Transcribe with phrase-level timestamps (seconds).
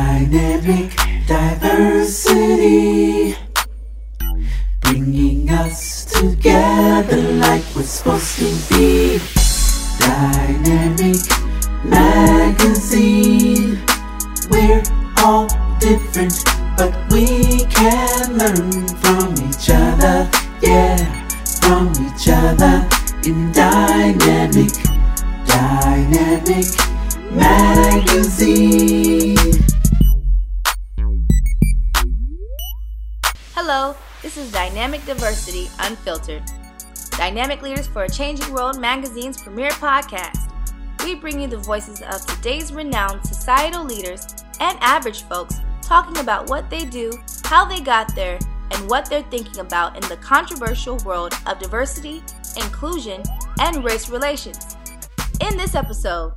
[0.00, 0.96] Dynamic
[1.26, 3.36] diversity,
[4.80, 9.20] bringing us together like we're supposed to be.
[9.98, 11.20] Dynamic
[11.84, 13.78] magazine,
[14.50, 14.82] we're
[15.18, 15.46] all
[15.78, 16.44] different,
[16.78, 20.30] but we can learn from each other.
[20.62, 20.96] Yeah,
[21.60, 22.88] from each other
[23.26, 24.72] in dynamic,
[25.44, 26.64] dynamic
[27.32, 29.36] magazine.
[33.72, 36.42] Hello, this is Dynamic Diversity Unfiltered.
[37.10, 40.50] Dynamic Leaders for a Changing World magazine's premier podcast.
[41.04, 44.26] We bring you the voices of today's renowned societal leaders
[44.58, 47.12] and average folks talking about what they do,
[47.44, 48.40] how they got there,
[48.72, 52.24] and what they're thinking about in the controversial world of diversity,
[52.56, 53.22] inclusion,
[53.60, 54.76] and race relations.
[55.40, 56.32] In this episode,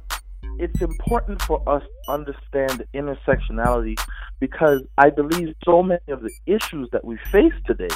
[0.60, 3.98] it's important for us to understand the intersectionality
[4.44, 7.88] because I believe so many of the issues that we face today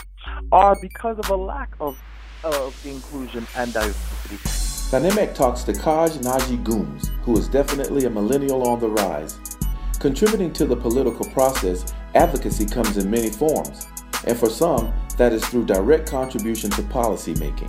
[0.54, 2.02] are because of a lack of,
[2.46, 4.90] of inclusion and diversity.
[4.90, 9.38] Dynamic talks to Kaj Naji Gooms, who is definitely a millennial on the rise.
[10.00, 13.86] Contributing to the political process, advocacy comes in many forms,
[14.26, 17.68] and for some, that is through direct contribution to policy making.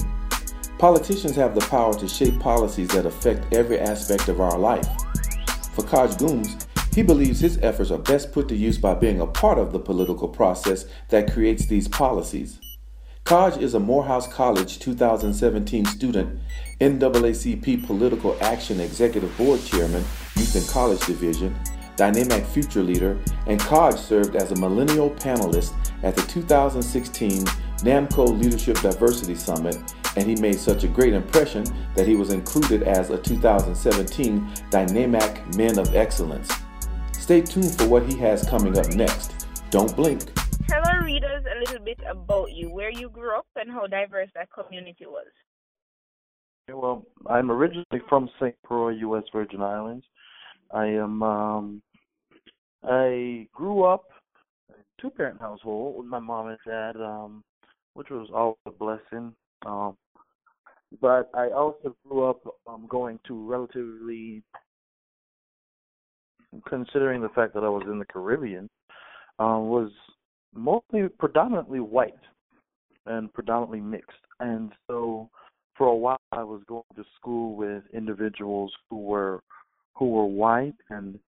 [0.79, 4.87] Politicians have the power to shape policies that affect every aspect of our life.
[5.73, 6.68] For Kaj Gooms,
[6.99, 9.79] he believes his efforts are best put to use by being a part of the
[9.79, 12.59] political process that creates these policies.
[13.25, 16.41] Kaj is a Morehouse College 2017 student,
[16.81, 20.05] NAACP Political Action Executive Board Chairman,
[20.35, 21.57] Youth and College Division,
[21.95, 27.45] Dynamic Future Leader, and Kaj served as a millennial panelist at the 2016
[27.85, 29.79] NAMCO Leadership Diversity Summit
[30.17, 35.55] and he made such a great impression that he was included as a 2017 Dynamic
[35.55, 36.51] Men of Excellence.
[37.29, 39.47] Stay tuned for what he has coming up next.
[39.69, 40.35] Don't blink.
[40.67, 44.31] Tell our readers a little bit about you, where you grew up, and how diverse
[44.35, 45.27] that community was.
[46.73, 48.55] Well, I'm originally from St.
[48.65, 49.25] Croix, U.S.
[49.31, 50.07] Virgin Islands.
[50.73, 51.23] I am.
[51.23, 51.83] Um,
[52.83, 54.05] I grew up
[54.71, 57.45] in a two-parent household with my mom and dad, um,
[57.93, 59.35] which was always a blessing.
[59.67, 59.99] Um,
[60.99, 64.43] but I also grew up um, going to relatively,
[66.69, 68.69] considering the fact that I was in the Caribbean,
[69.39, 69.91] uh, was
[70.55, 72.15] mostly predominantly white
[73.07, 74.19] and predominantly mixed.
[74.41, 75.29] And so
[75.77, 79.41] for a while I was going to school with individuals who were
[79.95, 81.19] who were white and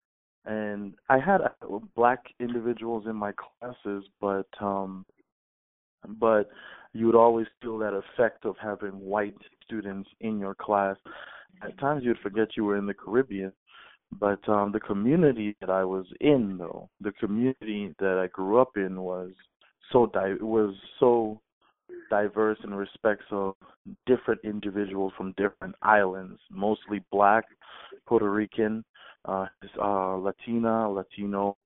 [0.45, 5.05] and I had uh, black individuals in my classes but um
[6.19, 6.51] but
[6.93, 10.97] you would always feel that effect of having white students in your class.
[11.63, 13.53] At times you'd forget you were in the Caribbean,
[14.19, 18.77] but um the community that I was in though, the community that I grew up
[18.77, 19.31] in was
[19.93, 21.41] so di- was so
[22.09, 23.55] diverse in respects of
[24.07, 27.45] different individuals from different islands, mostly black,
[28.07, 28.85] Puerto Rican,
[29.27, 29.47] uh,
[29.81, 31.57] uh Latina, Latino.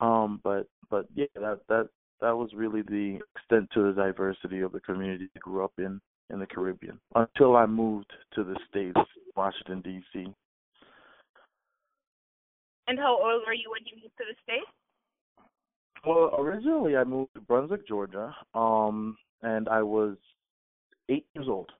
[0.00, 1.88] Um but but yeah, that that
[2.20, 6.00] that was really the extent to the diversity of the community I grew up in
[6.30, 8.98] in the Caribbean until I moved to the States,
[9.36, 10.34] Washington, D.C.
[12.86, 14.66] And how old were you when you moved to the States?
[16.06, 20.16] Well, originally I moved to Brunswick, Georgia, um, and I was
[21.08, 21.70] eight years old.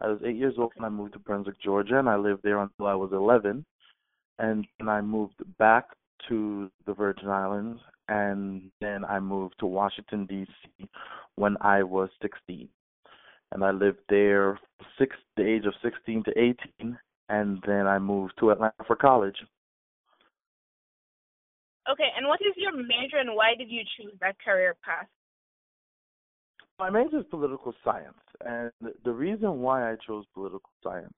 [0.00, 2.58] I was eight years old when I moved to Brunswick, Georgia, and I lived there
[2.58, 3.64] until I was 11.
[4.38, 5.86] And then I moved back
[6.28, 10.88] to the Virgin Islands, and then I moved to Washington, D.C.
[11.36, 12.68] when I was 16
[13.52, 14.58] and I lived there
[14.98, 19.36] six the age of 16 to 18, and then I moved to Atlanta for college.
[21.90, 25.06] Okay, and what is your major, and why did you choose that career path?
[26.78, 28.70] My major is political science, and
[29.04, 31.12] the reason why I chose political science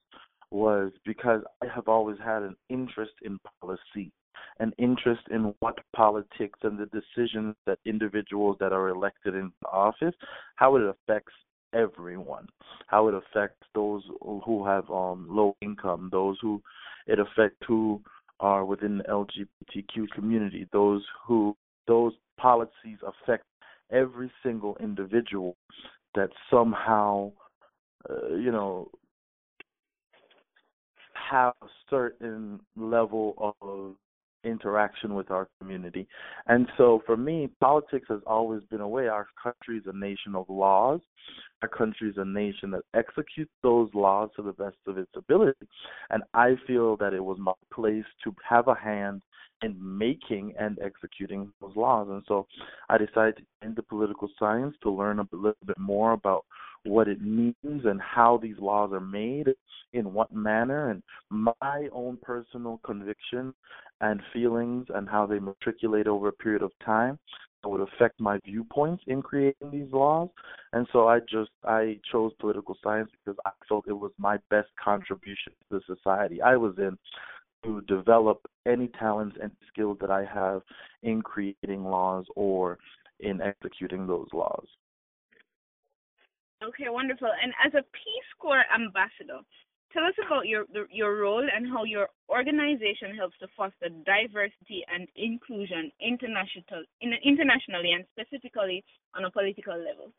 [0.51, 4.11] was because I have always had an interest in policy,
[4.59, 10.15] an interest in what politics and the decisions that individuals that are elected in office,
[10.57, 11.33] how it affects
[11.73, 12.47] everyone,
[12.87, 14.03] how it affects those
[14.45, 16.61] who have um, low income, those who
[17.07, 18.01] it affects who
[18.41, 21.57] are within the LGBTQ community, those who
[21.87, 23.45] those policies affect
[23.91, 25.57] every single individual
[26.15, 27.31] that somehow,
[28.09, 28.89] uh, you know,
[31.31, 33.95] have a certain level of
[34.45, 36.07] interaction with our community.
[36.47, 39.09] And so for me, politics has always been a way.
[39.09, 41.01] Our country is a nation of laws.
[41.63, 45.67] Our country is a nation that executes those laws to the best of its ability.
[46.11, 49.23] And I feel that it was my place to have a hand
[49.63, 52.09] in making and executing those laws.
[52.11, 52.47] And so
[52.89, 56.45] I decided to into political science to learn a little bit more about
[56.85, 59.49] what it means and how these laws are made,
[59.93, 63.53] in what manner, and my own personal conviction
[64.01, 67.19] and feelings and how they matriculate over a period of time
[67.63, 70.31] that would affect my viewpoints in creating these laws.
[70.73, 74.69] And so I just I chose political science because I felt it was my best
[74.83, 76.97] contribution to the society I was in
[77.65, 80.63] to develop any talents and skills that I have
[81.03, 82.79] in creating laws or
[83.21, 84.67] in executing those laws.
[86.63, 87.29] Okay, wonderful.
[87.43, 89.41] And as a Peace Corps ambassador,
[89.93, 95.09] tell us about your your role and how your organization helps to foster diversity and
[95.17, 98.85] inclusion international internationally and specifically
[99.15, 100.13] on a political level.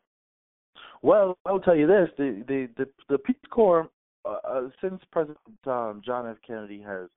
[1.02, 3.88] Well, I'll tell you this: the the the, the Peace Corps,
[4.24, 6.36] uh, uh, since President um, John F.
[6.46, 7.08] Kennedy has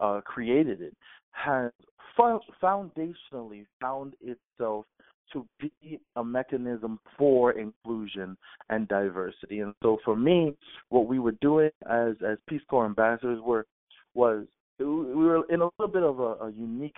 [0.00, 0.94] uh, created it,
[1.32, 1.70] has
[2.18, 4.84] foundationally found itself
[5.32, 8.36] to be a mechanism for inclusion
[8.70, 9.60] and diversity.
[9.60, 10.54] And so for me,
[10.88, 13.66] what we were doing as as Peace Corps ambassadors were
[14.14, 14.46] was
[14.78, 16.96] we were in a little bit of a, a unique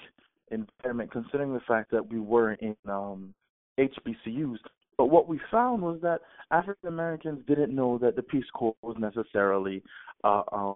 [0.50, 3.34] environment considering the fact that we were in um
[3.78, 4.58] HBCUs.
[5.00, 6.20] But what we found was that
[6.50, 9.82] African Americans didn't know that the Peace Corps was necessarily
[10.24, 10.74] uh, um,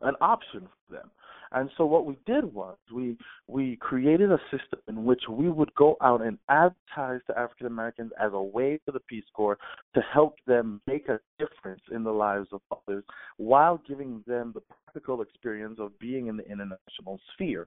[0.00, 1.10] an option for them.
[1.52, 5.74] And so what we did was we we created a system in which we would
[5.74, 9.58] go out and advertise to African Americans as a way for the Peace Corps
[9.94, 13.04] to help them make a difference in the lives of others
[13.36, 17.66] while giving them the practical experience of being in the international sphere.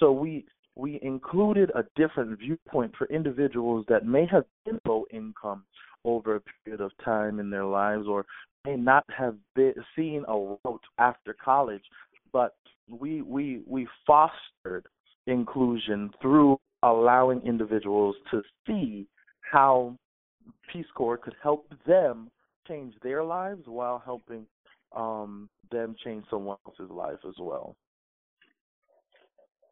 [0.00, 0.44] So we
[0.82, 5.62] we included a different viewpoint for individuals that may have been low income
[6.04, 8.26] over a period of time in their lives or
[8.64, 11.84] may not have been, seen a route after college,
[12.32, 12.56] but
[12.88, 14.84] we we we fostered
[15.28, 19.06] inclusion through allowing individuals to see
[19.52, 19.94] how
[20.72, 22.28] Peace Corps could help them
[22.66, 24.44] change their lives while helping
[24.96, 27.76] um, them change someone else's life as well.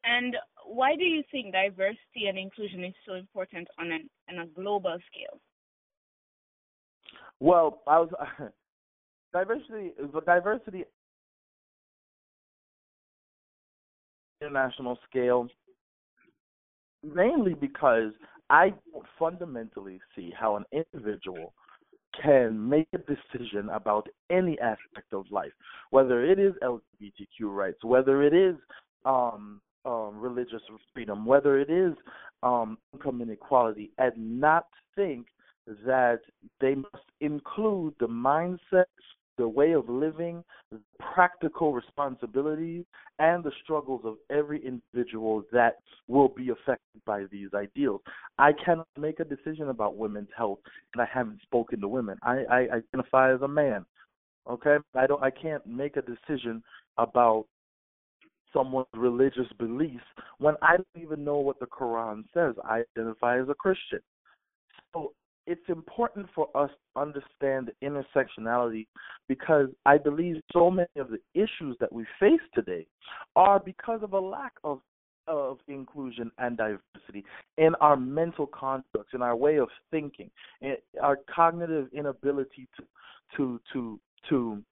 [0.04, 4.46] And why do you think diversity and inclusion is so important on an on a
[4.46, 5.40] global scale?
[7.38, 8.10] Well, I was
[9.32, 9.92] diversity.
[10.24, 10.84] Diversity
[14.40, 15.48] international scale,
[17.02, 18.12] mainly because
[18.48, 18.72] I
[19.18, 21.52] fundamentally see how an individual
[22.20, 25.52] can make a decision about any aspect of life,
[25.90, 28.56] whether it is LGBTQ rights, whether it is
[29.04, 30.62] um, um, religious
[30.92, 31.94] freedom, whether it is
[32.42, 34.66] um, income inequality, and not
[34.96, 35.26] think
[35.86, 36.20] that
[36.60, 38.84] they must include the mindset
[39.40, 40.44] the way of living,
[41.14, 42.84] practical responsibilities,
[43.18, 45.76] and the struggles of every individual that
[46.08, 48.02] will be affected by these ideals.
[48.38, 50.58] I cannot make a decision about women's health,
[50.92, 52.18] and I haven't spoken to women.
[52.22, 53.86] I, I identify as a man.
[54.48, 55.22] Okay, I don't.
[55.22, 56.62] I can't make a decision
[56.98, 57.46] about
[58.52, 60.04] someone's religious beliefs
[60.38, 62.54] when I don't even know what the Quran says.
[62.64, 64.00] I identify as a Christian.
[64.92, 65.12] So
[65.46, 68.86] it's important for us to understand the intersectionality
[69.28, 72.86] because I believe so many of the issues that we face today
[73.36, 74.80] are because of a lack of
[75.26, 77.24] of inclusion and diversity
[77.56, 80.30] in our mental constructs, in our way of thinking,
[80.60, 82.84] in our cognitive inability to
[83.36, 84.62] to to to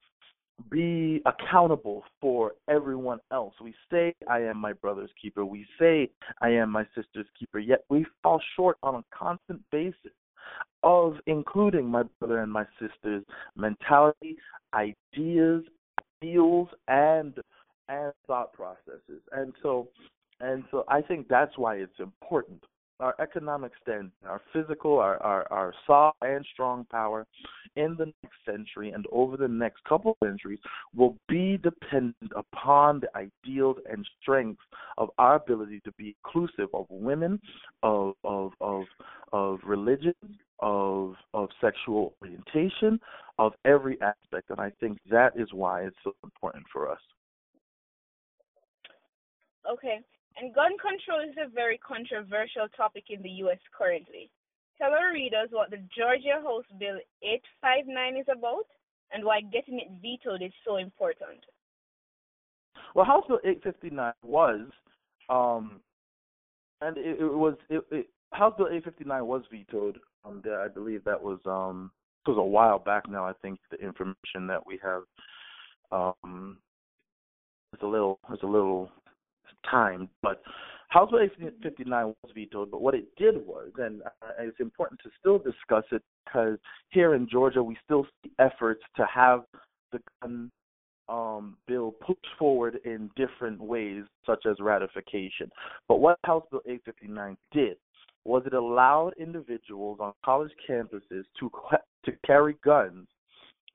[0.70, 3.54] be accountable for everyone else.
[3.62, 5.44] We say, I am my brother's keeper.
[5.44, 6.10] We say,
[6.40, 7.58] I am my sister's keeper.
[7.58, 10.12] Yet we fall short on a constant basis
[10.82, 13.24] of including my brother and my sister's
[13.56, 14.36] mentality,
[14.74, 15.64] ideas,
[16.20, 17.34] feels, and
[17.88, 19.22] and thought processes.
[19.32, 19.88] And so
[20.40, 22.62] and so I think that's why it's important
[23.00, 27.26] our economic standing, our physical, our, our, our soft and strong power
[27.76, 30.58] in the next century and over the next couple of centuries
[30.96, 34.62] will be dependent upon the ideals and strengths
[34.96, 37.40] of our ability to be inclusive of women,
[37.82, 38.84] of of of
[39.32, 40.14] of religion,
[40.60, 42.98] of of sexual orientation,
[43.38, 44.50] of every aspect.
[44.50, 47.00] And I think that is why it's so important for us.
[49.70, 50.00] Okay.
[50.36, 53.58] And gun control is a very controversial topic in the U.S.
[53.76, 54.30] currently.
[54.78, 58.66] Tell our readers what the Georgia House Bill 859 is about
[59.12, 61.42] and why getting it vetoed is so important.
[62.94, 64.60] Well, House Bill 859 was,
[65.28, 65.80] um,
[66.80, 69.98] and it, it was it, it, House Bill 859 was vetoed.
[70.24, 71.90] Um, there, I believe that was um,
[72.26, 73.26] it was a while back now.
[73.26, 75.02] I think the information that we have
[75.90, 76.58] um,
[77.74, 78.90] is a little is a little
[79.70, 80.08] time.
[80.22, 80.42] But
[80.88, 84.02] House Bill 859 was vetoed, but what it did was, and
[84.38, 86.58] it's important to still discuss it because
[86.90, 89.42] here in Georgia we still see efforts to have
[89.92, 90.50] the gun
[91.08, 95.50] um, bill pushed forward in different ways, such as ratification.
[95.88, 97.76] But what House Bill 859 did
[98.24, 101.50] was it allowed individuals on college campuses to
[102.04, 103.06] to carry guns,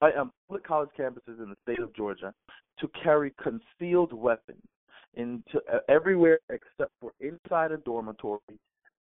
[0.01, 2.33] uh, um, public college campuses in the state of Georgia,
[2.79, 4.63] to carry concealed weapons
[5.15, 8.39] into uh, everywhere except for inside a dormitory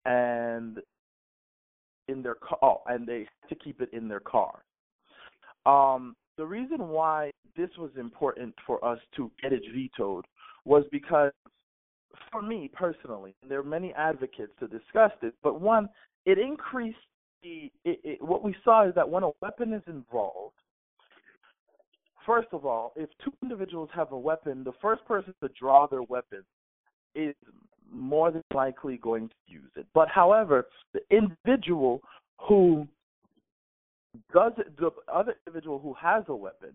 [0.06, 0.80] and
[2.08, 2.58] in their car.
[2.62, 4.64] Oh, and they to keep it in their car.
[5.66, 10.26] Um, the reason why this was important for us to get it vetoed
[10.66, 11.32] was because,
[12.32, 15.90] for me personally, there are many advocates to discuss this, but one,
[16.26, 16.98] it increased
[17.44, 17.72] the.
[17.84, 20.56] It, it, what we saw is that when a weapon is involved,
[22.28, 26.04] first of all, if two individuals have a weapon, the first person to draw their
[26.04, 26.44] weapon
[27.16, 27.34] is
[27.92, 29.88] more than likely going to use it.
[29.96, 32.02] But however, the individual
[32.48, 32.88] who
[34.34, 36.74] does it, the other individual who has a weapon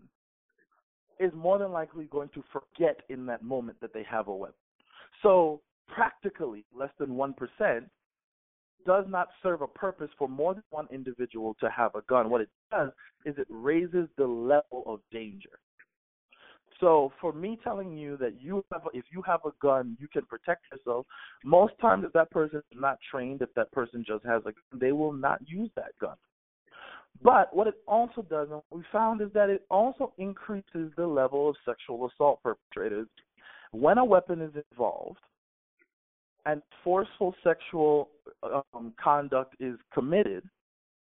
[1.20, 4.54] is more than likely going to forget in that moment that they have a weapon.
[5.22, 7.88] So practically, less than one percent
[8.84, 12.30] does not serve a purpose for more than one individual to have a gun.
[12.30, 12.90] What it does
[13.24, 15.50] is it raises the level of danger.
[16.80, 20.26] So for me telling you that you have, if you have a gun, you can
[20.26, 21.06] protect yourself.
[21.44, 24.80] Most times, if that person is not trained, if that person just has a gun,
[24.80, 26.16] they will not use that gun.
[27.22, 31.06] But what it also does, and what we found, is that it also increases the
[31.06, 33.06] level of sexual assault perpetrators
[33.70, 35.20] when a weapon is involved
[36.46, 38.08] and forceful sexual
[38.42, 40.44] um, conduct is committed,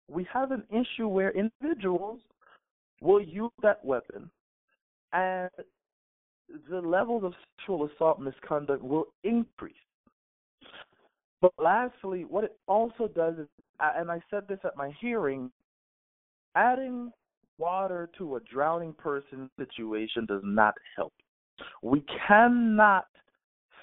[0.09, 2.19] we have an issue where individuals
[3.01, 4.29] will use that weapon
[5.13, 5.49] and
[6.69, 9.75] the levels of sexual assault misconduct will increase.
[11.41, 13.47] But lastly, what it also does is,
[13.79, 15.51] and I said this at my hearing,
[16.55, 17.11] adding
[17.57, 21.13] water to a drowning person situation does not help.
[21.81, 23.05] We cannot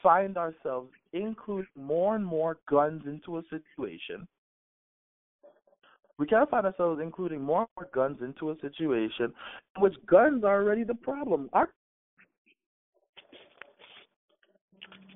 [0.03, 0.91] find ourselves
[1.23, 4.27] including more and more guns into a situation.
[6.19, 9.33] We can't find ourselves including more and more guns into a situation
[9.77, 11.51] in which guns are already the problem.
[11.53, 11.69] Our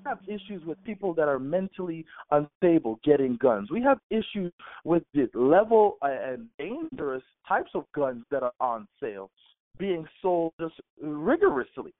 [0.06, 3.70] have issues with people that are mentally unstable getting guns.
[3.70, 4.52] We have issues
[4.84, 9.30] with the level uh, and dangerous types of guns that are on sale
[9.78, 11.92] being sold just rigorously.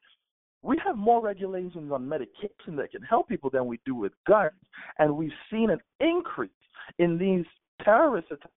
[0.63, 4.53] We have more regulations on medication that can help people than we do with guns,
[4.99, 6.51] and we've seen an increase
[6.99, 7.47] in these
[7.83, 8.53] terrorist attacks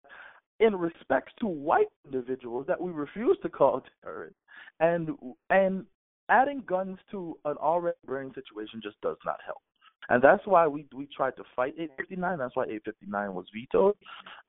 [0.60, 4.38] in respect to white individuals that we refuse to call terrorists.
[4.80, 5.12] And
[5.50, 5.86] and
[6.30, 9.62] adding guns to an already burning situation just does not help.
[10.10, 12.38] And that's why we we tried to fight 859.
[12.38, 13.96] That's why 859 was vetoed.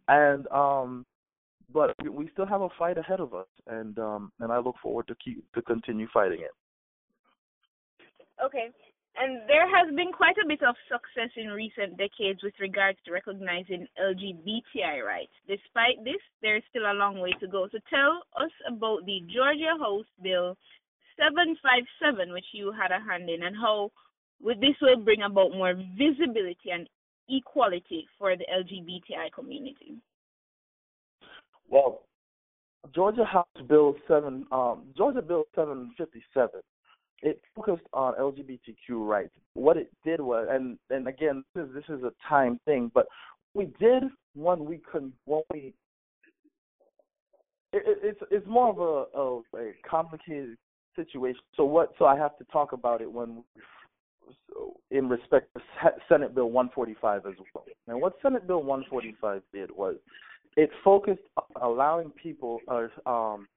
[0.09, 1.07] And um,
[1.73, 5.09] but we still have a fight ahead of us, and um, and I look forward
[5.09, 6.51] to keep to continue fighting it.
[8.45, 8.69] Okay.
[9.17, 13.13] And there has been quite a bit of success in recent decades with regards to
[13.13, 15.33] recognizing LGBTI rights.
[15.47, 17.69] Despite this, there is still a long way to go.
[17.71, 20.57] So tell us about the Georgia House Bill
[21.17, 23.93] 757, which you had a hand in, and how
[24.43, 26.89] this will bring about more visibility and
[27.29, 29.95] equality for the LGBTI community.
[31.71, 32.03] Well,
[32.93, 36.61] Georgia House Bill seven, um, Georgia Bill seven fifty seven,
[37.25, 39.33] it focused on LGBTQ rights.
[39.55, 43.07] What it did was, and and again, this is, this is a time thing, but
[43.55, 44.05] we did
[44.35, 45.73] when we couldn't when we.
[47.73, 50.59] It, it's it's more of a, a, a complicated
[50.95, 51.41] situation.
[51.57, 51.95] So what?
[51.99, 53.43] So I have to talk about it when,
[54.51, 55.63] so in respect to
[56.09, 57.65] Senate Bill 145 as well.
[57.89, 59.97] And what Senate Bill 145 did was,
[60.57, 63.49] it focused on allowing people, uh, um,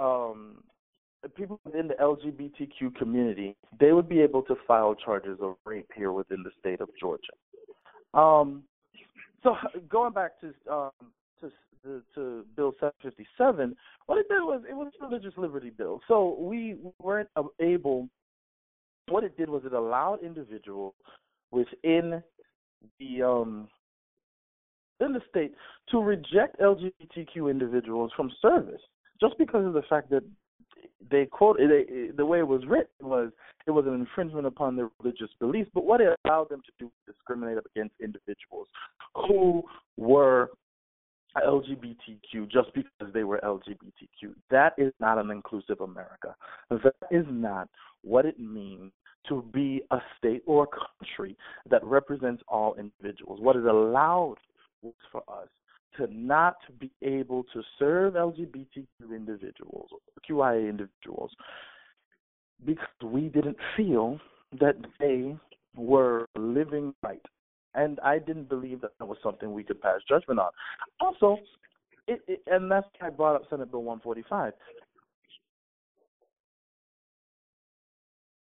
[0.00, 0.62] um,
[1.28, 6.12] people within the LGBTQ community, they would be able to file charges of rape here
[6.12, 7.32] within the state of Georgia.
[8.12, 8.62] Um,
[9.42, 9.56] so
[9.88, 10.90] going back to um,
[11.40, 13.76] to to, Bill 757,
[14.06, 16.00] what it did was it was a religious liberty bill.
[16.08, 17.28] So we weren't
[17.60, 18.08] able.
[19.08, 20.94] What it did was it allowed individuals
[21.50, 22.22] within
[22.98, 23.68] the um
[25.00, 25.52] in the state
[25.90, 28.80] to reject LGBTQ individuals from service
[29.20, 30.22] just because of the fact that
[31.10, 33.30] they quote they, the way it was written was
[33.66, 36.84] it was an infringement upon their religious beliefs, but what it allowed them to do
[36.86, 38.68] was discriminate against individuals
[39.14, 39.62] who
[39.96, 40.50] were
[41.36, 44.34] LGBTQ just because they were LGBTQ.
[44.50, 46.34] That is not an inclusive America.
[46.70, 47.68] That is not
[48.02, 48.92] what it means
[49.28, 51.36] to be a state or a country
[51.70, 53.40] that represents all individuals.
[53.40, 54.36] What it allowed
[54.82, 55.48] was for us
[55.96, 59.88] to not be able to serve LGBTQ individuals,
[60.28, 61.30] QIA individuals,
[62.64, 64.18] because we didn't feel
[64.60, 65.36] that they
[65.76, 67.24] were living right.
[67.74, 70.50] And I didn't believe that that was something we could pass judgment on.
[71.00, 71.38] Also,
[72.06, 74.52] it, it, and that's why I brought up Senate Bill 145.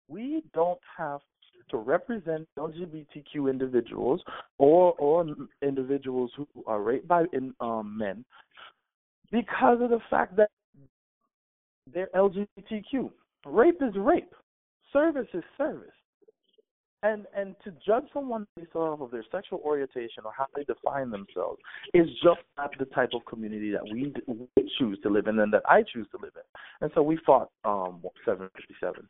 [0.08, 1.22] We don't have
[1.70, 4.22] to represent LGBTQ individuals
[4.58, 5.26] or or
[5.62, 8.26] individuals who are raped by in, um, men
[9.32, 10.50] because of the fact that
[11.94, 13.12] they're LGBTQ.
[13.46, 14.34] Rape is rape.
[14.94, 15.90] Service is service.
[17.02, 21.10] And and to judge someone based off of their sexual orientation or how they define
[21.10, 21.60] themselves
[21.94, 25.54] is just not the type of community that we, we choose to live in and
[25.54, 26.42] that I choose to live in.
[26.82, 29.08] And so we fought um 757.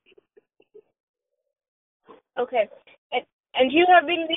[2.39, 2.69] Okay.
[3.11, 3.23] And,
[3.55, 4.27] and you have been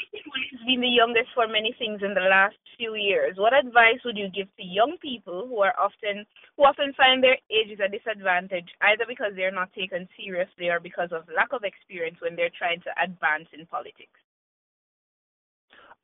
[0.66, 3.36] been the youngest for many things in the last few years.
[3.36, 7.38] What advice would you give to young people who are often who often find their
[7.50, 11.62] age is a disadvantage, either because they're not taken seriously or because of lack of
[11.62, 14.18] experience when they're trying to advance in politics?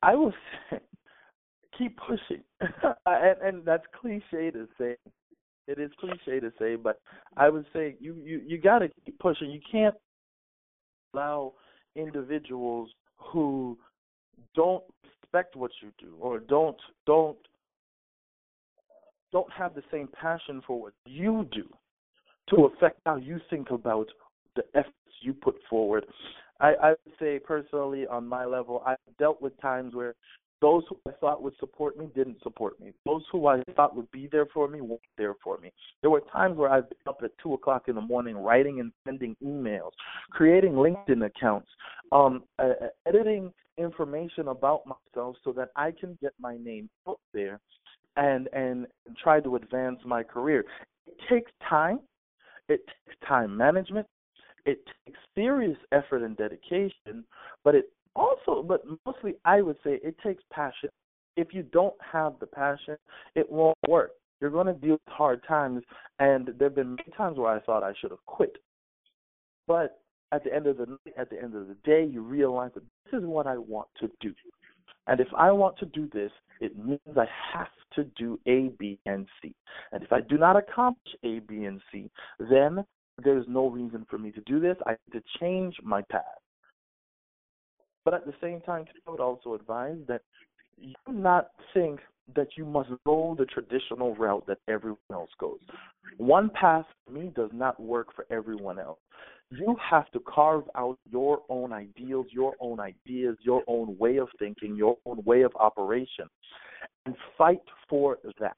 [0.03, 0.33] I will
[0.71, 0.79] say,
[1.79, 2.45] keep pushing,
[3.07, 4.97] and, and that's cliche to say.
[5.67, 7.01] It is cliche to say, but
[7.37, 9.51] I would say you you you got to keep pushing.
[9.51, 9.95] You can't
[11.13, 11.55] allow
[11.97, 13.77] individuals who
[14.55, 16.77] don't respect what you do or don't
[17.07, 17.37] don't
[19.31, 21.69] don't have the same passion for what you do
[22.49, 24.07] to affect how you think about
[24.57, 26.07] the efforts you put forward.
[26.61, 30.15] I, I would say personally on my level, I've dealt with times where
[30.61, 32.93] those who I thought would support me didn't support me.
[33.07, 35.73] Those who I thought would be there for me weren't there for me.
[36.01, 38.93] There were times where I've been up at two o'clock in the morning writing and
[39.05, 39.91] sending emails,
[40.31, 41.69] creating LinkedIn accounts,
[42.13, 42.73] um, uh,
[43.07, 47.61] editing information about myself so that I can get my name out there
[48.17, 48.87] and and
[49.23, 50.65] try to advance my career.
[51.07, 52.01] It takes time.
[52.69, 54.07] It takes time management.
[54.67, 57.25] It takes serious effort and dedication,
[57.65, 60.91] but it also, but mostly, I would say it takes passion.
[61.37, 62.97] If you don't have the passion,
[63.35, 64.13] it won't work.
[64.41, 65.83] You're going to deal with hard times,
[66.19, 68.57] and there have been many times where I thought I should have quit.
[69.67, 70.01] But
[70.33, 73.21] at the end of the at the end of the day, you realize that this
[73.21, 74.35] is what I want to do,
[75.07, 78.99] and if I want to do this, it means I have to do A, B,
[79.07, 79.55] and C.
[79.93, 82.85] And if I do not accomplish A, B, and C, then
[83.25, 84.77] there's no reason for me to do this.
[84.87, 86.23] I need to change my path.
[88.09, 90.23] But at the same time, I would also advise that
[90.79, 92.01] you not think
[92.35, 95.59] that you must go the traditional route that everyone else goes.
[96.17, 98.99] One path for me does not work for everyone else.
[99.51, 104.29] You have to carve out your own ideals, your own ideas, your own way of
[104.39, 106.29] thinking, your own way of operation,
[107.05, 108.57] and fight for that.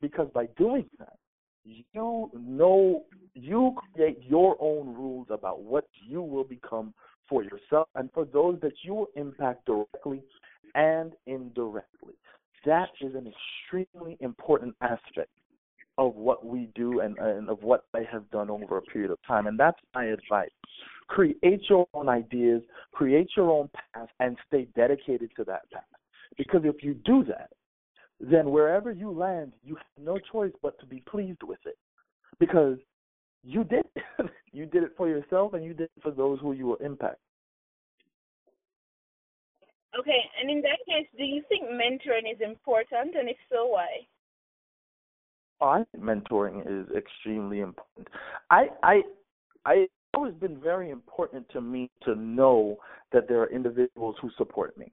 [0.00, 1.18] Because by doing that,
[1.64, 3.04] you know
[3.34, 6.94] you create your own rules about what you will become
[7.28, 10.22] for yourself and for those that you will impact directly
[10.74, 12.14] and indirectly.
[12.64, 15.30] That is an extremely important aspect
[15.98, 19.18] of what we do and, and of what I have done over a period of
[19.26, 19.46] time.
[19.46, 20.50] And that's my advice.
[21.08, 22.62] Create your own ideas,
[22.92, 25.84] create your own path, and stay dedicated to that path.
[26.36, 27.50] Because if you do that,
[28.20, 31.78] then wherever you land, you have no choice but to be pleased with it.
[32.38, 32.78] Because
[33.46, 34.30] you did it.
[34.52, 37.18] you did it for yourself and you did it for those who you will impact.
[39.98, 43.86] Okay, and in that case, do you think mentoring is important, and if so, why?
[45.62, 48.08] I think mentoring is extremely important.
[48.50, 49.00] I I
[49.64, 52.76] I always been very important to me to know
[53.12, 54.92] that there are individuals who support me.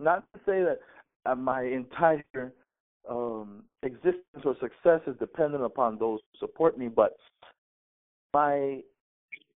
[0.00, 0.80] Not to say that
[1.26, 2.52] uh, my entire
[3.08, 7.16] um, existence or success is dependent upon those who support me, but
[8.34, 8.80] my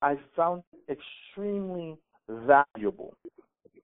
[0.02, 1.98] I found extremely
[2.30, 3.16] valuable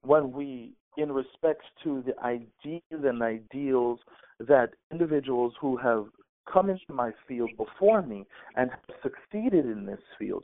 [0.04, 4.00] when we in respects to the ideas and ideals
[4.40, 6.06] that individuals who have
[6.52, 8.26] come into my field before me
[8.58, 10.44] and have succeeded in this field,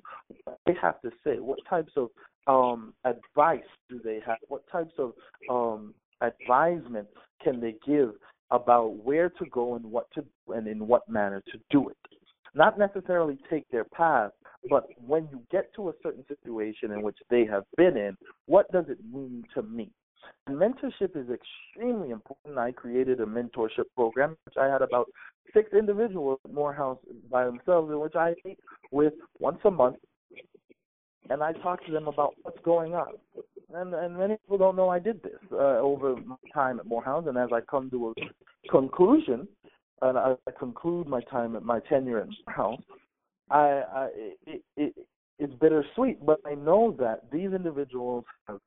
[0.66, 2.10] they have to say, what types of
[2.48, 4.38] um, advice do they have?
[4.48, 5.14] What types of
[5.50, 7.08] um, advisement
[7.44, 8.14] can they give
[8.52, 10.24] about where to go and what to
[10.56, 11.98] and in what manner to do it?
[12.56, 14.32] Not necessarily take their path,
[14.70, 18.72] but when you get to a certain situation in which they have been in, what
[18.72, 19.90] does it mean to me?
[20.46, 22.58] And mentorship is extremely important.
[22.58, 25.08] I created a mentorship program, which I had about
[25.54, 28.60] six individuals at Morehouse by themselves, in which I meet
[28.92, 29.98] with once a month,
[31.30, 33.14] and I talk to them about what's going on.
[33.74, 37.26] And and many people don't know I did this uh, over my time at Morehouse,
[37.28, 39.48] and as I come to a conclusion,
[40.02, 42.82] and I, I conclude my time at my tenure at Morehouse,
[43.50, 44.10] I, I
[44.46, 44.94] it, it
[45.40, 48.60] it's bittersweet, but I know that these individuals have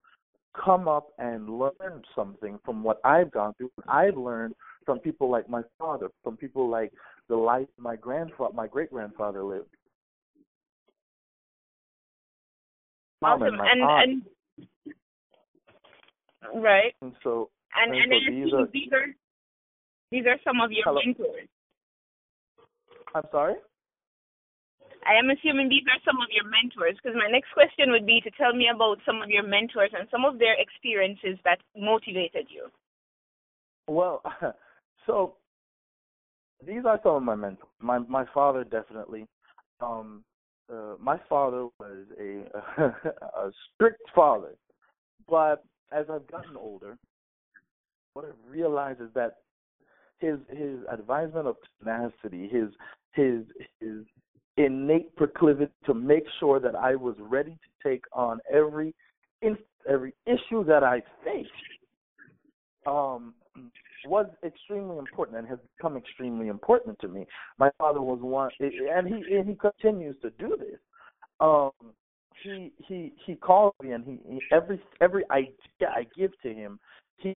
[0.65, 3.71] come up and learned something from what I've gone through.
[3.89, 6.93] I've learned from people like my father, from people like
[7.29, 9.69] the life my grandfather, my great grandfather lived.
[13.23, 14.23] Awesome, and, and,
[16.55, 16.95] and right.
[17.03, 19.07] And so and and, so these are these are
[20.11, 21.01] these are some of your Hello.
[21.05, 21.49] mentors.
[23.15, 23.55] I'm sorry.
[25.07, 28.21] I am assuming these are some of your mentors because my next question would be
[28.21, 32.47] to tell me about some of your mentors and some of their experiences that motivated
[32.51, 32.69] you.
[33.89, 34.23] Well,
[35.07, 35.35] so
[36.67, 37.69] these are some of my mentors.
[37.81, 39.27] My my father definitely.
[39.81, 40.25] Um,
[40.71, 42.45] uh, my father was a
[42.83, 44.55] a strict father,
[45.29, 46.97] but as I've gotten older,
[48.13, 49.39] what I've realized is that
[50.19, 52.69] his his advisement of tenacity, his
[53.13, 53.45] his
[53.81, 54.05] his
[54.57, 58.95] innate proclivity to make sure that I was ready to take on every
[59.89, 61.51] every issue that I faced
[62.87, 63.35] um,
[64.07, 67.27] was extremely important and has become extremely important to me.
[67.59, 70.79] My father was one, and he and he continues to do this.
[71.41, 71.71] Um,
[72.43, 76.79] he he he calls me, and he, he every every idea I give to him,
[77.17, 77.35] he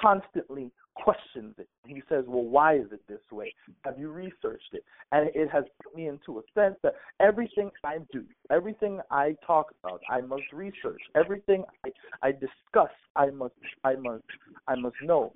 [0.00, 1.68] constantly questions it.
[1.86, 3.54] He says, "Well, why is it this way?
[3.84, 7.98] Have you researched it?" And it has put me into a sense that everything I
[8.12, 11.00] do, everything I talk about, I must research.
[11.14, 11.90] Everything I,
[12.22, 13.54] I discuss, I must,
[13.84, 14.24] I must,
[14.68, 15.32] I must know.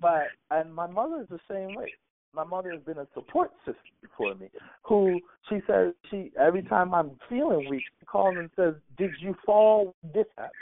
[0.00, 1.92] But and my mother is the same way.
[2.34, 4.48] My mother has been a support system for me.
[4.84, 9.36] Who she says she every time I'm feeling weak, she calls and says, "Did you
[9.44, 9.94] fall?
[10.02, 10.52] This happened?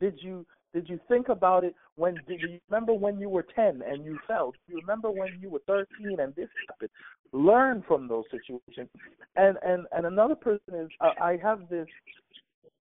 [0.00, 3.82] Did you did you think about it when did you remember when you were 10
[3.86, 4.52] and you fell?
[4.52, 6.90] Do you remember when you were 13 and this happened?
[7.32, 8.88] Learn from those situations.
[9.36, 11.86] And and and another person is uh, I have this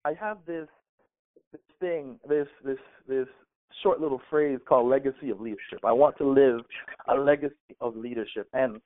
[0.04, 0.68] I have this
[1.52, 2.78] this thing this this
[3.08, 3.28] this
[3.84, 5.80] short little phrase called legacy of leadership.
[5.84, 6.62] I want to live
[7.08, 8.82] a legacy of leadership and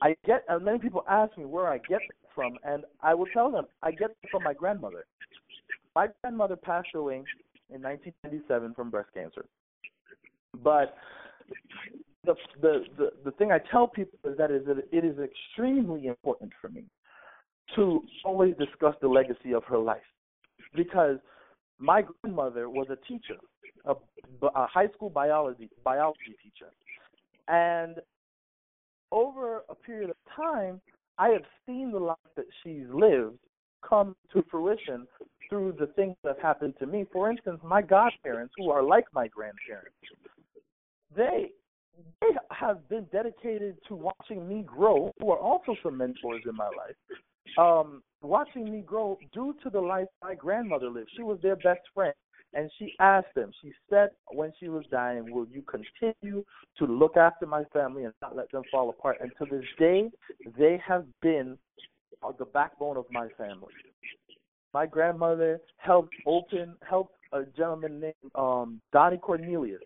[0.00, 3.26] I get and many people ask me where I get it from and I will
[3.34, 5.04] tell them I get it from my grandmother.
[5.94, 7.22] My grandmother passed away
[7.70, 9.44] in 1997 from breast cancer.
[10.62, 10.96] But
[12.24, 16.06] the the the, the thing I tell people is that is that it is extremely
[16.06, 16.84] important for me
[17.76, 20.02] to always discuss the legacy of her life
[20.74, 21.18] because
[21.78, 23.36] my grandmother was a teacher,
[23.84, 23.94] a,
[24.54, 26.70] a high school biology biology teacher,
[27.48, 27.96] and
[29.12, 30.80] over a period of time,
[31.18, 33.38] I have seen the life that she's lived
[33.88, 35.06] come to fruition
[35.48, 37.06] through the things that happened to me.
[37.12, 39.94] For instance, my godparents, who are like my grandparents,
[41.14, 41.50] they
[42.20, 46.66] they have been dedicated to watching me grow, who are also some mentors in my
[46.66, 46.96] life.
[47.56, 51.10] Um, watching me grow due to the life my grandmother lived.
[51.16, 52.14] She was their best friend.
[52.54, 56.44] And she asked them, she said when she was dying, Will you continue
[56.78, 59.18] to look after my family and not let them fall apart?
[59.20, 60.08] And to this day,
[60.56, 61.58] they have been
[62.38, 63.72] the backbone of my family
[64.74, 69.80] my grandmother helped open helped a gentleman named um Donnie Cornelius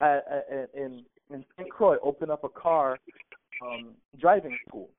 [0.00, 1.70] at, at, in in St.
[1.70, 2.98] Croix open up a car
[3.64, 4.90] um driving school.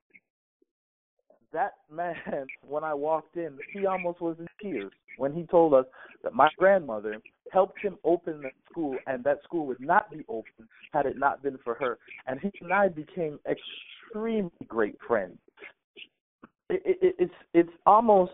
[1.53, 2.15] That man,
[2.67, 5.85] when I walked in, he almost was in tears when he told us
[6.23, 7.17] that my grandmother
[7.51, 11.43] helped him open that school, and that school would not be open had it not
[11.43, 11.97] been for her.
[12.27, 15.37] And he and I became extremely great friends.
[16.71, 18.31] It, it, it's it's almost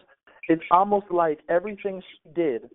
[0.47, 2.69] it's almost like everything she did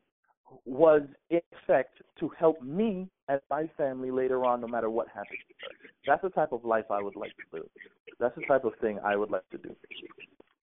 [0.64, 5.38] was in effect to help me and my family later on, no matter what happened.
[6.07, 7.66] That's the type of life I would like to live.
[8.20, 9.75] That's the type of thing I would like to do.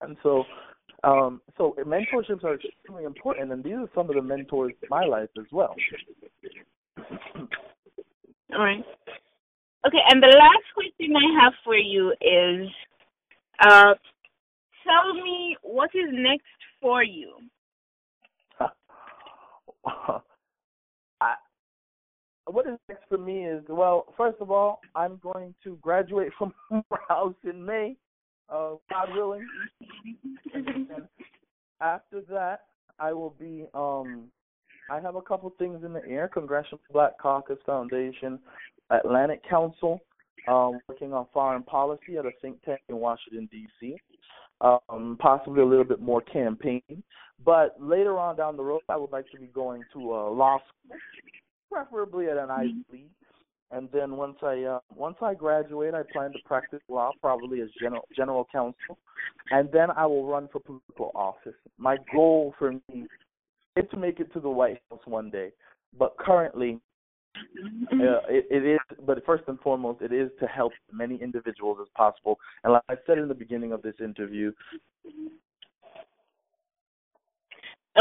[0.01, 0.43] And so,
[1.03, 5.05] um, so mentorships are extremely important, and these are some of the mentors in my
[5.05, 5.75] life as well.
[8.53, 8.83] All right.
[9.87, 12.69] Okay, and the last question I have for you is,
[13.61, 13.93] uh,
[14.89, 16.45] tell me what is next
[16.81, 17.35] for you?
[21.21, 21.33] I,
[22.45, 26.53] what is next for me is well, first of all, I'm going to graduate from
[26.89, 27.95] Morehouse in May,
[28.49, 29.47] uh, God willing.
[31.81, 32.61] after that,
[32.99, 34.29] I will be um
[34.89, 36.27] I have a couple things in the air.
[36.27, 38.39] Congressional Black Caucus Foundation,
[38.89, 40.01] Atlantic Council,
[40.47, 43.95] um, working on foreign policy at a think tank in Washington D.C.
[44.61, 47.01] Um, possibly a little bit more campaign,
[47.45, 50.57] but later on down the road, I would like to be going to a law
[50.57, 50.97] school,
[51.71, 53.09] preferably at an Ivy League.
[53.71, 57.69] And then once I uh, once I graduate, I plan to practice law, probably as
[57.79, 58.97] general general counsel,
[59.51, 61.55] and then I will run for political office.
[61.77, 63.07] My goal for me
[63.77, 65.51] is to make it to the White House one day,
[65.97, 66.88] but currently Mm-hmm.
[67.93, 71.77] Uh, it, it is, but first and foremost, it is to help as many individuals
[71.81, 72.37] as possible.
[72.63, 74.51] And like I said in the beginning of this interview,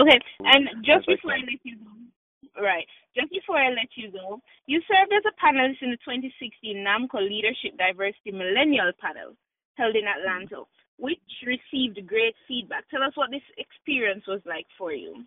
[0.00, 4.38] Okay, and just before I let you go, right, just before I let you go,
[4.66, 9.34] you served as a panelist in the 2016 NAMCO Leadership Diversity Millennial Panel
[9.74, 10.62] held in Atlanta,
[10.98, 12.84] which received great feedback.
[12.90, 15.24] Tell us what this experience was like for you.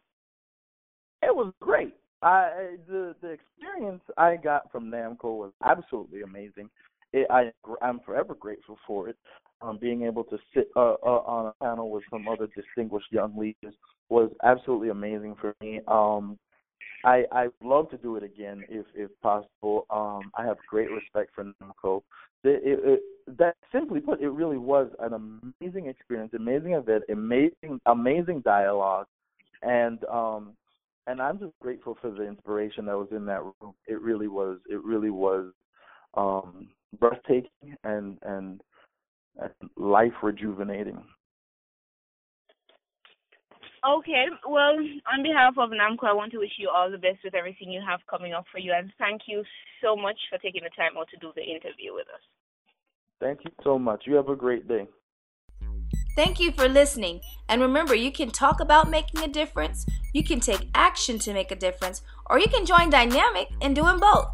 [1.23, 1.93] it was great.
[2.21, 6.69] I the the experience I got from Namco was absolutely amazing.
[7.13, 9.17] It, I I'm forever grateful for it.
[9.61, 13.37] Um, being able to sit uh, uh, on a panel with some other distinguished young
[13.37, 13.75] leaders
[14.09, 15.81] was absolutely amazing for me.
[15.87, 16.37] Um,
[17.03, 19.85] I I love to do it again if if possible.
[19.89, 22.01] Um, I have great respect for Namco.
[22.43, 25.13] It, it, it, that simply put, it really was an
[25.61, 29.05] amazing experience, amazing event, amazing amazing dialogue,
[29.61, 30.53] and um,
[31.07, 33.73] and I'm just grateful for the inspiration that was in that room.
[33.87, 34.59] It really was.
[34.69, 35.51] It really was
[36.15, 38.61] um, breathtaking and and,
[39.37, 41.03] and life rejuvenating.
[43.83, 44.77] Okay, well,
[45.11, 47.81] on behalf of NAMCO, I want to wish you all the best with everything you
[47.87, 49.43] have coming up for you, and thank you
[49.81, 52.21] so much for taking the time out to do the interview with us.
[53.19, 54.03] Thank you so much.
[54.05, 54.87] You have a great day.
[56.15, 57.21] Thank you for listening.
[57.47, 61.51] And remember, you can talk about making a difference, you can take action to make
[61.51, 64.27] a difference, or you can join Dynamic in doing both.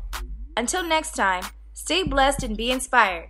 [0.56, 3.30] Until next time, stay blessed and be inspired.